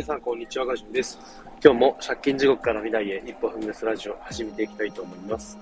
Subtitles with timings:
[0.00, 0.64] 皆さん、こんにちは。
[0.64, 1.18] ガジュです。
[1.62, 5.58] 今日も借金地獄から未来へ一歩踏み出すラジオを始めていきたいと思います。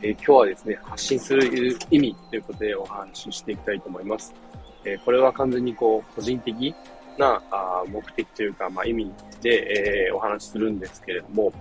[0.00, 4.32] えー、今日はですね、発信する意味ということでお話ししていきたいと思います。
[4.84, 6.72] えー、これは完全にこう、個人的
[7.18, 11.52] なあ目的というか、まあ、意味で、えー、お話しするんですけれども、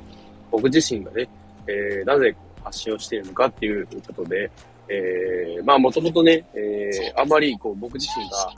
[0.52, 1.28] 僕自身がね、
[1.66, 4.52] えなぜ発信をしているのかっていうことで、
[4.88, 8.54] えまあ、もともとね、えあんまりこう、僕自身が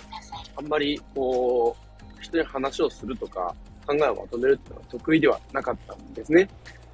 [0.58, 1.91] あんまりこう、
[2.31, 3.53] 人に話をするとか、
[3.85, 6.48] 考えをまとめるっていうのは得意ではなかったんですね。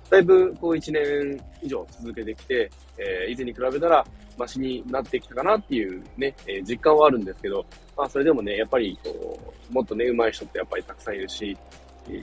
[0.09, 4.05] だいぶ、こう、1年以上続けてきて、えー、以前に比べたら、
[4.37, 7.65] マシになってきたかなっていうね、えー、実感はあるんですけど、
[7.97, 11.57] まあ、それでもね、やっぱり、こう、もっとね、上手い人ってやっぱりたくさんいるし、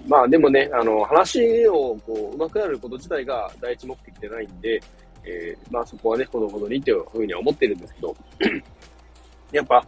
[0.09, 4.81] まあ、でもね、あの、話を、こう、上手くなること自体が第一目的でないんで、
[5.25, 8.17] えー、まあ、そこはね、ほどほどにっていうふうには思ってるんですけど、
[9.53, 9.85] やっぱ、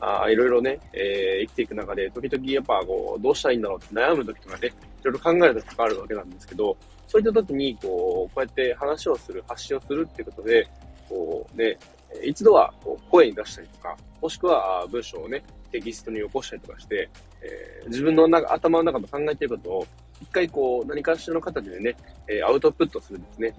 [0.00, 6.76] あいろいろね、えー、生きていく中で、時々やっぱこう、どうしたらいいんだろうって悩む時とかね、いろいろ考える時とかあるわけなんですけど、
[7.06, 10.66] そういった時に、こう、こうやって話をする、発信をするっていうことで、
[11.08, 11.78] こうね、
[12.24, 17.08] 一度はこう声に出したりとか、もしくは文章をね、テキストに起こしたりとかして、
[17.42, 19.86] えー、自分の中頭の中の考えていることを、
[20.20, 21.96] 一回こう、何かしらの形でね、
[22.28, 23.54] え、アウトプットするんですね。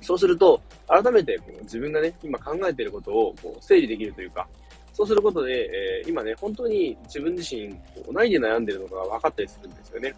[0.00, 4.48] そうすると、改めてこう自分がね、今考えていることをこう整理できるというか、
[4.96, 7.68] そうすることで、えー、今ね、本当に自分自身、
[8.10, 10.14] 何で悩んでるのかが分かったりするんですよね。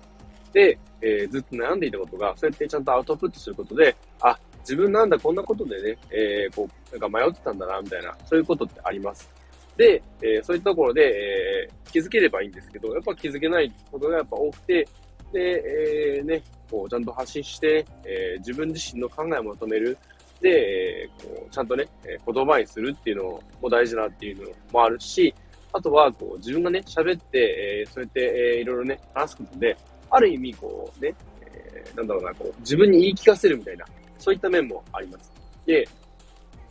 [0.53, 9.29] で、えー、ずっと悩んでいたことが、そうやってちゃんとアウトプットすることで、あ、自分なんだ、こんなことでね、えー、こう、なんか迷ってたんだな、みたいな、そういうことってあります。
[9.77, 14.87] で、えー、そういったところで、え、気づければいいんですけど、やっぱ気づけないことがやっぱ多くて、
[15.33, 16.41] で、え、ね、
[16.71, 19.99] こう、ちゃんと発信して、え、自分自身の考えをまとめる。
[20.41, 25.35] で、こうちゃんとね、言葉にするっていうのも大事だっていうのもあるし、
[25.73, 29.77] あとは、こう、自分がね、喋って、えー、そうやって、えー、いろいろね、話すことで、
[30.11, 33.85] ある意味、こう、ね、えー、なんだろうな、こう、自分に言い聞かせるみたいな、
[34.19, 35.31] そういった面もあります。
[35.67, 35.87] で、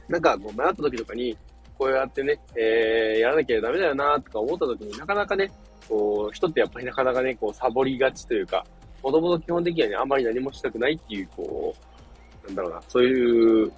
[0.08, 1.38] なんか、こう、迷った時とかに、
[1.78, 5.52] こうやってね、えー、やらなきゃダメだよな、とか思った時になかなかね、
[5.88, 8.66] こう、人ってやっぱりなかなかね、こう、サボりがちというか、
[9.04, 11.97] もともと基本的にはね、あんまり何もしたくないっていう、こう、
[12.48, 13.72] なんだろうな、そういう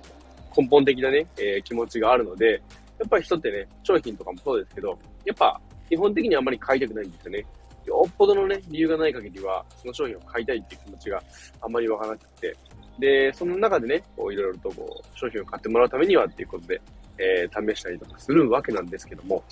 [0.55, 2.61] 根本的なね、えー、気持ちがあるので、
[2.99, 5.59] やっぱり人ってね、商品とかもそうですけど、やっぱ
[5.89, 7.45] 基本的にはあんまり買いたくないんですよね。
[7.85, 11.23] よっぽどのね、理由がない限りは、その商品を買いたいっていう気持ちが
[11.61, 12.55] あんまりわからなくて、
[12.99, 16.81] で、その中でね、こういろいろとこう、商品を買ってもらうためにはっていうことで、
[17.17, 19.43] えー、試したりとかするわけなんですけども、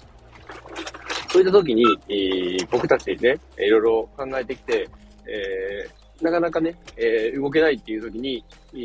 [1.29, 4.89] そういった時に、えー、僕たちね、いろいろ考えてきて、
[5.25, 8.43] えー、なかなかね、えー、動けないっていう時に、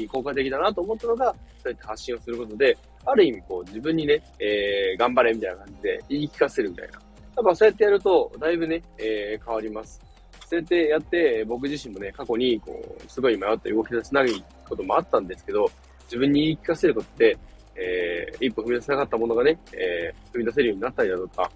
[0.08, 6.92] 効果的だなと思ったのが、そうやって発信をすることで、ある意味こう自分にね、えー、頑張れみたいな感じで言い聞かせるみたいな。
[6.94, 6.98] や
[7.42, 10.00] っぱそうやってやると、だいぶね、えー、変わります。
[10.46, 15.66] そうやってやって、僕自身もね、過去に、こう、すごい迷って動き出せないこともあったんですけど、
[16.04, 17.38] 自分に言い聞かせることで、
[17.74, 21.50] えー、一歩踏み出せなかったものがね、えー、踏み出せるようになったりだとか、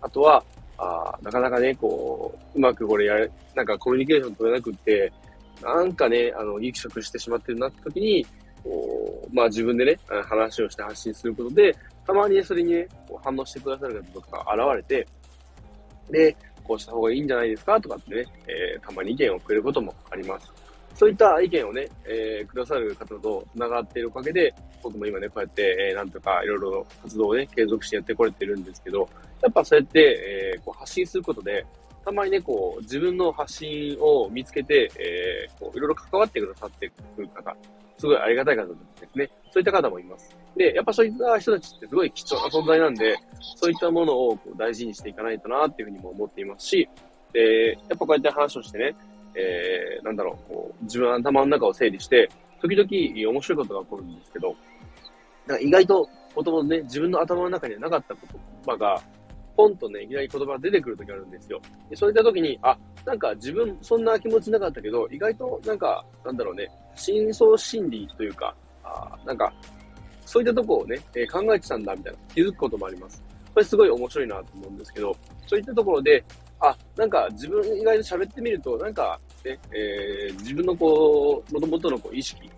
[0.00, 0.44] あとは、
[0.82, 5.12] あなかなかね、こう、うまくこれやれ、なんかコミュニケーション取れなくって、
[5.62, 8.26] なんかね、あの、ギクシャクしてしまってるなって時に、
[8.64, 9.98] こう、まあ自分でね、
[10.28, 11.76] 話をして発信することで、
[12.06, 15.06] たまに、それにね、こう反応してくださる方とか現れて、
[16.10, 20.52] で、こうした方がいいんじゃないですかとかってね、えー、たまに意見をくれることもあります。
[20.94, 29.08] そういった意見をね、えー、くださる方と繋がっているおかげで、僕も今ね、こうやって、えー、なんとかいろいろ活動をね、継続してやってこれてるんですけど、
[29.42, 30.51] やっぱそうやって、えー、
[30.82, 31.64] 発信することで、
[32.04, 37.56] たまにね、こう、自分の発信を見つけて、えー、こういろいろ関わってくださってくる方、
[37.96, 38.74] すごいありがたい方で
[39.12, 39.30] すね。
[39.52, 40.36] そういった方もいます。
[40.56, 43.16] で、やっぱそういった人たちってすごい貴重な存在なんで、
[43.56, 46.88] そういったものをこう大事にしていかないとなっていうふうにも思っていますし、
[47.32, 48.94] で、やっぱこうやって話をしてね、
[49.34, 52.28] えー、なんだろう、こう、自分の頭の中を整理して、
[52.60, 54.56] 時々面白いことが起こるんですけど、
[55.46, 58.22] なんか意外と、もともとね、自分の頭の中にはなかった言
[58.66, 59.02] 葉が、
[59.56, 61.60] ポンとね、いきなり言葉が出てくるときあるんですよ。
[61.88, 68.54] でそういったときに、あ、なんか自分、そんな気持ちなかったけど、意外となんか、なんだろうね、深層心理というか、
[68.84, 69.52] あなんか、
[70.24, 73.22] そういったとこをね、えー、考えてたんだ、みたいな、気づくこともあります。
[73.52, 75.16] これすごい面白いなと思うんですけど、
[75.46, 76.24] そういったところで、
[76.60, 82.48] あ、なんか自分以外で喋ってみると、なんかね、えー、自分のこう、もともとのこう意識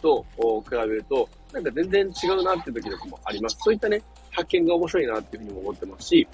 [0.00, 3.56] と比べると、なんか全然違うなって時とかもあります。
[3.60, 6.28] そういったね、発見が面白いなっていうふうにも思ってますし、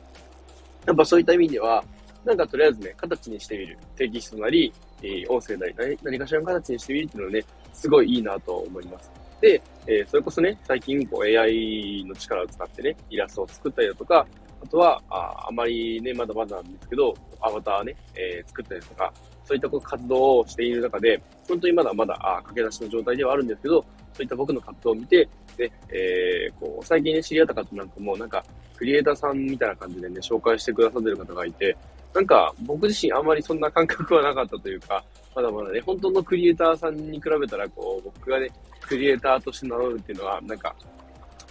[0.86, 1.84] やっぱそういった意味では、
[2.24, 3.78] なんかとりあえずね、形にしてみる。
[3.96, 9.10] テキストなり、えー、音声なり何、何かしらの形にしてみるっていうのはね、すごいいいなと思います。
[9.40, 14.26] で、えー、それこそね、最近こう AI の力を使ってね、イラストを作ったりだとか、
[14.62, 19.12] あとは、ああまりね、まだまだなんですけど、アバターね、えー、作ったりとか、
[19.44, 28.44] そういった活動をしている中で、本当にまだまだあ駆け出しの状態ではあるんですけど、そういった僕の活動を見て、で、えー、こう、最近ね、知り合った方なんかも、なんか、
[28.76, 31.76] クリエイターさんみたいな感じでね、紹介してくださってる方がいて、
[32.14, 38.48] なんか、僕自身あんまりそんな感覚はなかったというか、まだまだね、本当のクリエイターさんに比べたら、こう、僕がね、
[38.80, 40.74] クリエイターとして名乗るっていうのは、なんか、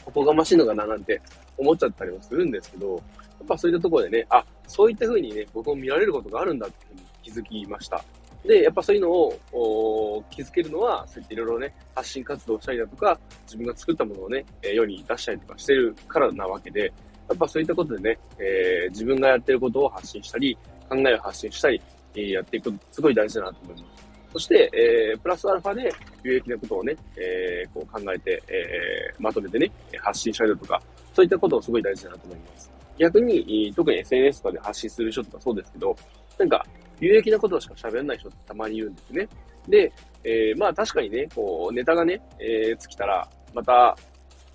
[0.06, 1.22] おこがましいのかななんて
[1.58, 3.02] 思っちゃったりもするんですけど、やっ
[3.48, 8.04] ぱそういったところでね、あ、そういった風にね、僕も見られることがあるんだっていうふうに気づきました。
[8.46, 16.92] で、やっぱそういうのを気づけるのは、そういっていろいろね、発信活動したりだとか、自分が作ったものをねえ、世に出したりとかしてるからなわけで、や
[17.34, 20.58] っぱそういったことでね、えー、自分がやってることを発信したり、
[20.90, 21.82] 考えを発信したり、
[22.16, 24.04] えー、やっていくとすごい大事だなと思います。
[24.34, 25.94] そして、えー、プラスアルファで
[26.24, 30.82] 有益なことをね、えー、こう考えて、えー、まとめてね、発信したりだとか、
[31.14, 32.72] そういったことをすごい大事だなと思います。
[32.98, 35.96] 逆に、特に SNS とかで発信する人とかそうですけど、
[36.38, 36.66] なんか、
[37.04, 39.28] 有益なことしか喋らない人ってたまにいるんですね。
[39.68, 39.92] で、
[40.24, 43.96] えー、まあ確かにね、こう、ネタがね、えー、尽きたら、また、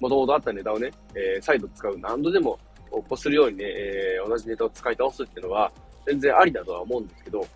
[0.01, 2.59] もともとあったネタをね、えー、再度使う、何度でも、
[2.91, 5.71] こするようにね、えー、同じネタを使い倒すっていうのは、
[6.07, 7.47] 全然ありだとは思うんですけど、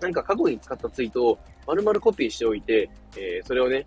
[0.00, 3.86] なんか過去に使ったツイートを丸々コピーしておいて、えー、それをね、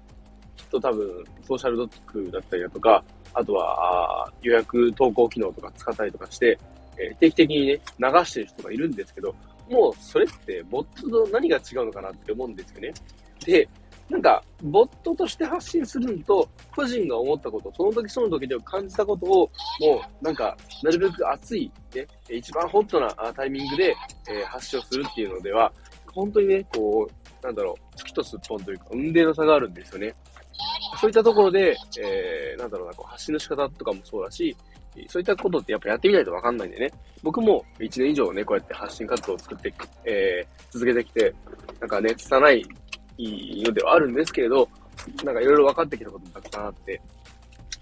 [0.55, 3.03] きっと多分、ソーシャルドックだったりだとか、
[3.33, 6.57] あとは、予約投稿機能とか使ったりとかして、
[6.97, 9.33] えー、定期的にね、流してる人がいるんですけど、
[9.71, 12.93] もうそれってボットと何が違うのかなって思うんですよね。
[13.45, 13.67] で、
[14.11, 23.95] なんか、ボットとして発信するのと、個人が思ったこと、その時その時で感じたことを、もう、なんか、なるべく熱い、ね、一番ホットなタイミングで、
[24.29, 25.71] えー、発信をするっていうのでは、
[26.13, 30.13] 本当にね、こう、なんだろう、月とすっぽんというか、運命の差があるんですよね。
[30.99, 34.57] そういったところで、えー、なんだろうな、こう発信の仕方とかもそうだし、
[35.07, 36.91] そういったことってやっぱやってみないとわかんないんでね。
[37.23, 39.73] 僕も1年以上ね、こうやって発信活動を作って、
[40.05, 41.33] えー、続けてきて、
[41.79, 42.65] なんかね、拙い
[43.63, 44.67] のではあるんですけれど、
[45.23, 47.01] なんかいろいろ分かってきたこともたくさんあって、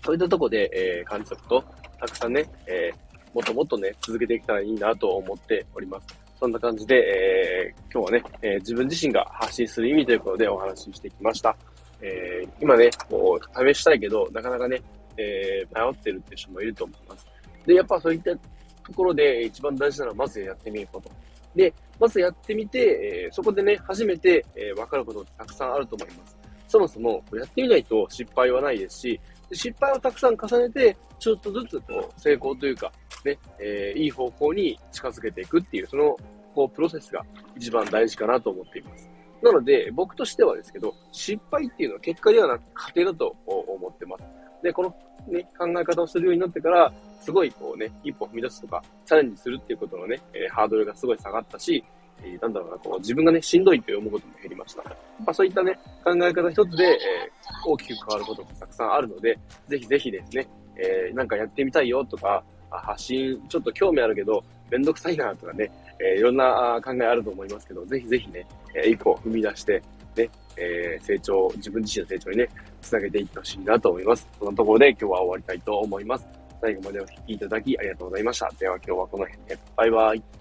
[0.05, 1.65] そういったとこで、えー、感じたこと、
[1.99, 6.07] たくさんね、えー、もっともっとね、続けていけたらいいなと思っております。
[6.39, 11.55] そんな感じで、えー、今日はね、えー、自分自身が発信する意味ということでお話ししてきました。
[12.01, 14.81] えー、今ね、こう、試したいけど、なかなかね、
[15.17, 17.27] えー、迷ってるって人もいると思います。
[17.65, 21.11] で、やっぱそういったところで一番大事なのは、まずやってみること。
[21.55, 26.37] で、まずやってみて、えー、そこでね、初めて、えー、分かることってたくさんあると思います。
[26.67, 29.19] そもそも、やってみないと失敗はないですし、
[29.51, 32.91] 失敗をたくさん重ねて、ちょっとずつこう成功というか、
[33.25, 36.15] ね、えー、いい方向に近づけていくっていう、その、
[36.53, 37.25] こう、プロセスが
[37.57, 39.09] 一番大事かなと思っています。
[39.41, 43.58] なので、僕としてはですけど、失敗っていうのは結果ではなく過程だと思って。
[44.61, 44.95] で、この
[45.27, 46.91] ね、考え方をするようになってから、
[47.21, 51.83] すごいこうね、一歩踏み出すとか、チャレンジするっていうことのね、えー、ハードルがすごい下がったし、
[52.23, 54.83] えー、なんだろうな、こう自分がね、しんどいって思うことも減りました。
[54.83, 54.95] ま
[55.27, 68.45] あそういったね、考え方一つで、えー、大きく変わることもたくさんあるので、ぜひぜひですね、えー、なんかやってみたいよとか、発信ちょっと興味あるけど、めんどくさいなとかね、えー、いろんな考えあると思いますけど、ぜひぜひね、
[68.75, 69.81] えー、一歩踏み出して、
[70.15, 70.29] ね、
[70.99, 72.49] 成長、自分自身の成長にね、
[72.81, 74.27] つなげていってほしいなと思います。
[74.37, 76.25] そのところで今日は終わりたいと思います。
[76.61, 78.51] 最後までお聴きいただきありがとうございました。
[78.59, 80.38] では今日はこの辺で、バイバイ。